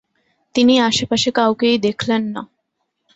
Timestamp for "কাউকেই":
1.31-1.77